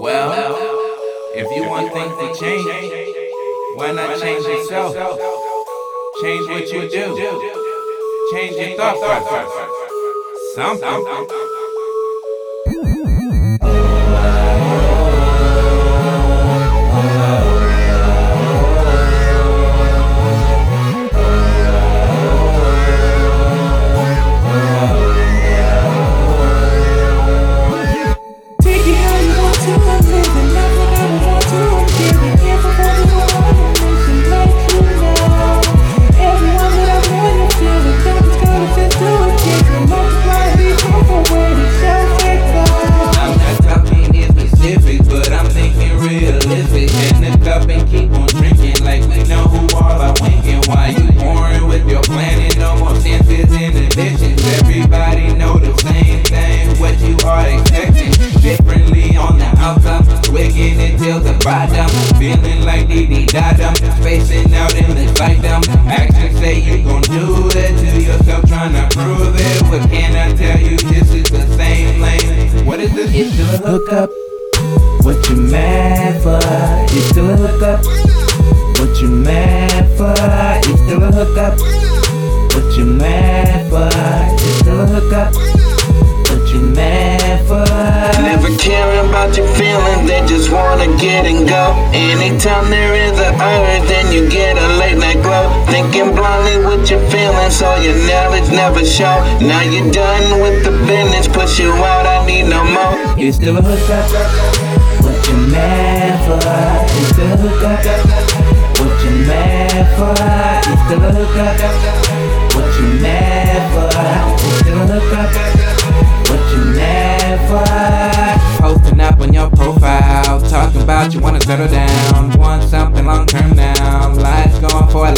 Well, 0.00 0.56
if 1.34 1.50
you 1.56 1.68
want 1.68 1.92
things 1.92 2.14
to 2.18 2.40
change, 2.40 2.64
why 3.74 3.90
not 3.90 4.16
change 4.20 4.44
yourself? 4.44 4.94
Change 6.22 6.48
what 6.48 6.68
you 6.72 6.88
do. 6.88 7.16
Change 8.32 8.56
your 8.56 8.76
thought 8.76 8.96
process. 9.00 9.50
Something. 10.54 11.47
Feeling 61.08 62.66
like 62.66 62.86
Dee 62.86 63.06
Dee 63.06 63.24
Dada, 63.24 63.74
spacing 63.96 64.52
out 64.52 64.74
in 64.74 64.90
the 64.94 65.10
fight 65.16 65.40
them. 65.40 65.62
Actions 65.88 66.38
say 66.38 66.60
you 66.60 66.84
gon' 66.84 67.00
do 67.00 67.48
it 67.48 67.78
to 67.78 68.02
yourself, 68.02 68.44
trying 68.46 68.74
to 68.74 68.94
prove 68.94 69.34
it. 69.34 69.62
What 69.70 69.88
can 69.90 70.14
I 70.14 70.36
tell 70.36 70.60
you? 70.60 70.76
This 70.76 71.10
is 71.14 71.30
the 71.30 71.46
same 71.56 72.02
lane. 72.02 72.66
What 72.66 72.80
is 72.80 72.92
this? 72.92 73.10
It's 73.14 73.32
still 73.32 73.54
a 73.54 73.78
hookup. 73.78 74.10
What 75.02 75.26
you 75.30 75.36
mad 75.36 76.22
for? 76.22 76.40
It's 76.94 77.08
still 77.08 77.30
a 77.30 77.36
hookup. 77.36 77.86
What 78.78 79.00
you 79.00 79.08
mad 79.08 79.86
for? 79.96 80.12
It's 80.70 80.82
still 80.82 81.02
a 81.04 81.10
hookup. 81.10 81.58
What 82.54 82.76
you 82.76 82.84
mad 82.84 83.07
wanna 90.78 90.96
get 90.98 91.26
and 91.26 91.48
go. 91.48 91.74
Anytime 91.92 92.70
there 92.70 92.94
is 92.94 93.18
a 93.18 93.30
urge, 93.32 93.88
then 93.88 94.12
you 94.12 94.28
get 94.28 94.56
a 94.56 94.68
late 94.78 94.96
night 94.96 95.20
glow. 95.22 95.50
Thinking 95.66 96.14
blindly 96.14 96.58
with 96.64 96.90
your 96.90 97.00
feelings, 97.10 97.56
so 97.56 97.74
your 97.76 97.96
knowledge 98.06 98.50
never 98.50 98.84
show. 98.84 99.16
Now 99.40 99.62
you're 99.62 99.90
done 99.90 100.40
with 100.40 100.64
the 100.64 100.70
business, 100.86 101.26
push 101.26 101.58
you 101.58 101.72
out, 101.72 102.06
I 102.06 102.26
need 102.26 102.44
no 102.44 102.64
more. 102.64 102.94
It's 103.18 103.36
still 103.36 103.56
a 103.56 103.62
hookup. 103.62 104.06
What 105.02 105.28
you 105.28 105.36
mad 105.50 106.14
for? 106.26 106.38
It's 107.00 107.08
still 107.12 107.32
a 107.32 107.36
hookup. 107.36 107.84
What 108.78 109.04
you 109.04 109.10
mad 109.26 109.86
for? 109.96 110.14
It's 110.70 110.82
still 110.84 111.02
a 111.02 111.10
hookup. 111.12 112.54
What 112.54 112.80
you 112.80 113.02
mad 113.02 113.62
for? 113.72 114.67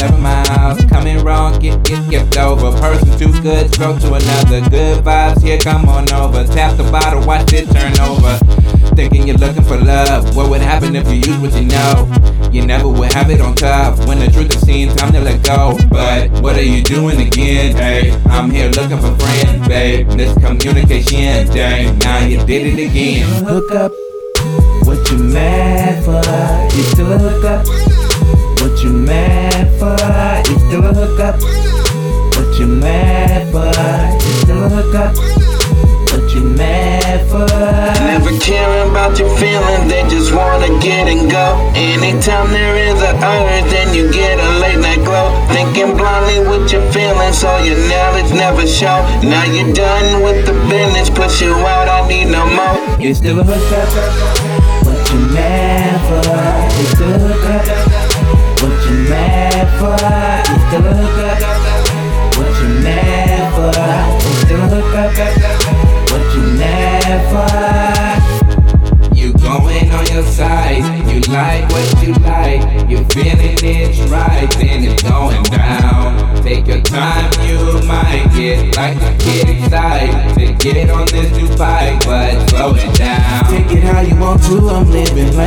11 0.00 0.22
miles, 0.22 0.82
coming 0.86 1.22
wrong, 1.22 1.58
get 1.60 1.84
get 1.84 2.02
skipped 2.06 2.38
over. 2.38 2.72
Person 2.80 3.18
too 3.18 3.30
good, 3.42 3.72
stroke 3.74 4.00
to 4.00 4.14
another. 4.14 4.62
Good 4.70 5.04
vibes 5.04 5.42
here, 5.42 5.58
come 5.58 5.86
on 5.90 6.10
over. 6.14 6.44
Tap 6.44 6.78
the 6.78 6.84
bottle, 6.84 7.26
watch 7.26 7.52
it 7.52 7.70
turn 7.70 7.92
over. 8.00 8.38
Thinking 8.96 9.28
you're 9.28 9.36
looking 9.36 9.62
for 9.62 9.76
love, 9.76 10.34
what 10.34 10.48
would 10.48 10.62
happen 10.62 10.96
if 10.96 11.06
you 11.08 11.16
use 11.16 11.38
what 11.38 11.52
you 11.54 11.66
know? 11.66 12.50
You 12.50 12.64
never 12.64 12.88
would 12.88 13.12
have 13.12 13.30
it 13.30 13.42
on 13.42 13.54
top. 13.54 13.98
When 14.08 14.18
the 14.18 14.28
truth 14.28 14.54
is 14.54 14.62
seen, 14.62 14.88
time 14.96 15.12
to 15.12 15.20
let 15.20 15.44
go. 15.44 15.78
But 15.90 16.30
what 16.40 16.56
are 16.56 16.62
you 16.62 16.82
doing 16.82 17.20
again? 17.20 17.76
Hey, 17.76 18.18
I'm 18.26 18.50
here 18.50 18.70
looking 18.70 18.98
for 18.98 19.14
friends, 19.18 19.68
babe. 19.68 20.08
Miscommunication, 20.08 21.52
dang, 21.52 21.98
now 21.98 22.24
you 22.24 22.38
did 22.46 22.78
it 22.78 22.90
again. 22.90 23.44
Hookup. 23.44 23.92
What 24.86 25.10
you 25.10 25.18
mad 25.18 26.02
for? 26.04 26.76
You 26.76 26.82
still 26.84 27.12
a 27.12 27.18
hookup. 27.18 28.09
What 28.60 28.84
you 28.84 28.90
mad 28.92 29.68
for? 29.78 29.96
It's 29.96 30.62
still 30.64 30.84
a 30.84 30.92
hookup. 30.92 31.40
What 32.36 32.58
you 32.60 32.66
mad 32.66 33.50
for? 33.50 33.72
It's 33.72 34.40
still 34.42 34.64
a 34.64 34.68
hookup. 34.68 35.16
What 36.12 36.34
you 36.34 36.44
mad 36.44 37.24
for? 37.30 37.48
Never 38.04 38.36
caring 38.38 38.90
about 38.90 39.18
your 39.18 39.30
feelings, 39.38 39.88
they 39.88 40.02
just 40.10 40.34
wanna 40.34 40.78
get 40.78 41.08
and 41.08 41.30
go. 41.30 41.56
Anytime 41.74 42.52
there 42.52 42.76
is 42.76 43.00
a 43.00 43.16
urge, 43.16 43.70
then 43.72 43.94
you 43.94 44.12
get 44.12 44.38
a 44.38 44.58
late 44.60 44.78
night 44.78 45.04
glow. 45.04 45.32
Thinking 45.48 45.96
blindly 45.96 46.40
with 46.40 46.70
your 46.70 46.84
feelings, 46.92 47.38
so 47.38 47.56
your 47.64 47.78
knowledge 47.88 48.30
never 48.34 48.66
show. 48.66 49.00
Now 49.22 49.44
you're 49.44 49.72
done 49.72 50.22
with 50.22 50.44
the 50.44 50.52
business, 50.68 51.08
push 51.08 51.40
you 51.40 51.54
out, 51.54 51.88
I 51.88 52.06
need 52.08 52.26
no 52.26 52.44
more. 52.44 52.76
It's 53.00 53.18
still 53.20 53.40
a 53.40 53.44
hookup. 53.44 53.88
What 54.84 55.00
you 55.12 55.20
mad 55.32 55.96
for? 56.08 56.80
It's 56.80 56.90
still 56.90 57.14
a 57.14 57.18
hookup. 57.18 57.99
What 58.60 58.76
you 58.84 59.08
mad 59.08 59.68
for? 59.78 59.96
It's 59.96 60.64
still 60.68 60.84
a 60.84 60.92
hookup. 60.92 61.40
What 62.36 62.52
you 62.60 62.68
mad 62.84 63.48
for? 63.56 63.72
It's 64.28 64.40
still 64.44 64.60
a 64.60 64.68
hookup. 64.68 65.16
What 66.12 66.24
you 66.34 66.42
mad 66.60 67.20
for? 67.32 69.14
You 69.16 69.32
going 69.32 69.90
on 69.90 70.06
your 70.12 70.24
side, 70.24 70.84
you 71.08 71.20
like 71.32 71.70
what 71.72 72.02
you 72.02 72.12
like, 72.20 72.90
you 72.90 73.02
feeling 73.14 73.56
it's 73.62 73.98
right, 74.10 74.50
then 74.58 74.84
it's 74.84 75.02
going 75.02 75.42
down. 75.44 76.42
Take 76.42 76.66
your 76.66 76.82
time, 76.82 77.32
you 77.40 77.80
might 77.86 78.28
get 78.36 78.76
like 78.76 78.96
a 79.00 79.16
kid 79.16 79.48
excited 79.48 80.34
to 80.34 80.52
get 80.62 80.90
on 80.90 81.06
this 81.06 81.30
new 81.34 81.48
bike, 81.56 82.04
but 82.04 82.46
slow 82.50 82.74
it 82.74 82.99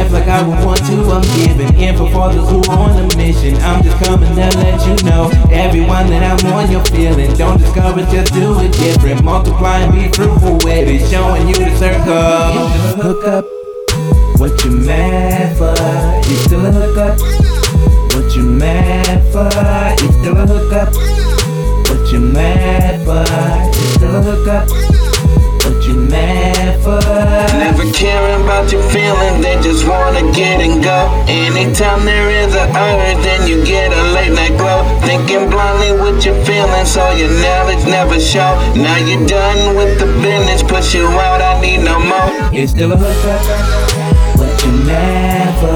life 0.04 0.12
like 0.12 0.28
I 0.28 0.42
would 0.42 0.66
want 0.66 0.80
to, 0.88 0.96
I'm 1.12 1.22
giving 1.36 1.76
info 1.78 2.08
for 2.10 2.34
those 2.34 2.50
who 2.50 2.72
on 2.72 2.98
a 2.98 3.18
mission. 3.18 3.56
I'm 3.62 3.84
just 3.84 3.98
coming 4.04 4.30
to 4.36 4.58
let 4.58 4.80
you 4.88 4.96
know, 5.08 5.30
everyone 5.52 6.08
that 6.10 6.24
I'm 6.24 6.54
on 6.54 6.72
your 6.72 6.84
feeling. 6.86 7.34
Don't 7.36 7.58
discourage, 7.58 8.10
just 8.10 8.34
do 8.34 8.60
it 8.60 8.72
different. 8.74 9.24
Multiply 9.24 9.80
and 9.80 9.94
be 9.94 10.12
fruitful 10.12 10.56
with 10.64 10.88
it, 10.88 11.10
showing 11.10 11.48
you 11.48 11.56
the 11.56 11.76
circle. 11.78 12.68
Hook 13.02 13.28
up. 13.28 13.46
What 14.40 14.64
you 14.66 14.72
mad 14.72 15.58
for? 15.58 15.76
You 16.30 16.36
still 16.38 16.66
a 16.66 16.72
hookup. 16.72 17.20
What 18.16 18.36
you 18.36 18.44
mad 18.44 19.22
for? 19.32 19.50
You 20.04 20.12
still 20.20 20.38
a 20.38 20.46
hookup. 20.46 20.94
What 21.90 22.12
you 22.12 22.20
mad 22.20 23.06
for? 23.06 23.24
You 23.80 23.88
still 23.94 24.16
a 24.16 24.22
hookup. 24.22 24.70
What 25.64 25.88
you 25.88 25.96
mad 25.96 26.84
for? 26.84 27.00
Never 27.58 27.90
caring 27.94 28.44
about 28.44 28.70
your 28.72 28.84
feelings, 28.92 29.33
wanna 29.88 30.32
get 30.32 30.62
and 30.62 30.84
go. 30.84 31.10
Anytime 31.28 32.06
there 32.06 32.30
is 32.30 32.54
a 32.56 32.66
urge, 32.68 33.24
then 33.24 33.48
you 33.48 33.64
get 33.66 33.92
a 33.92 34.04
late 34.14 34.34
night 34.34 34.58
glow. 34.58 34.84
Thinking 35.02 35.50
blindly 35.50 35.92
with 35.92 36.26
your 36.26 36.36
feelings, 36.46 36.92
so 36.92 37.12
your 37.12 37.32
knowledge 37.42 37.86
never 37.86 38.20
show. 38.20 38.52
Now 38.76 38.98
you're 38.98 39.26
done 39.26 39.76
with 39.76 40.00
the 40.00 40.08
business, 40.22 40.64
push 40.64 40.94
you 40.96 41.08
out, 41.08 41.42
I 41.42 41.60
need 41.62 41.84
no 41.84 42.00
more. 42.00 42.30
It's 42.54 42.72
still 42.72 42.92
a 42.94 42.98
hookup. 42.98 43.42
What 44.38 44.64
you 44.64 44.72
mad 44.86 45.52
for? 45.60 45.76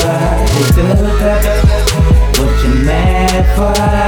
It's 0.60 0.70
still 0.72 0.92
a 0.92 0.96
hookup. 0.96 1.44
What 2.40 2.64
you 2.64 2.86
mad 2.86 3.46
for? 3.56 4.06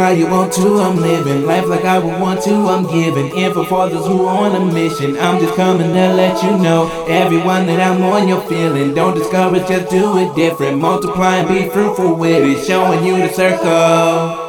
How 0.00 0.10
you 0.10 0.26
want 0.26 0.52
to. 0.54 0.78
I'm 0.78 0.96
living 0.96 1.44
life 1.44 1.66
like 1.66 1.84
I 1.84 1.98
would 1.98 2.18
want 2.20 2.42
to. 2.44 2.54
I'm 2.54 2.84
giving 2.86 3.28
info 3.36 3.64
for 3.64 3.88
those 3.88 4.06
who 4.06 4.24
are 4.24 4.46
on 4.46 4.56
a 4.56 4.72
mission. 4.72 5.18
I'm 5.18 5.38
just 5.38 5.54
coming 5.56 5.92
to 5.92 6.14
let 6.14 6.42
you 6.42 6.56
know, 6.56 7.06
everyone 7.06 7.66
that 7.66 7.80
I'm 7.80 8.02
on 8.02 8.26
your 8.26 8.40
feeling. 8.42 8.94
Don't 8.94 9.14
discourage, 9.14 9.68
just 9.68 9.90
do 9.90 10.16
it 10.18 10.34
different. 10.34 10.78
Multiply 10.78 11.36
and 11.36 11.48
be 11.48 11.68
fruitful 11.68 12.14
with 12.14 12.42
it, 12.42 12.66
showing 12.66 13.04
you 13.04 13.18
the 13.18 13.28
circle. 13.28 14.39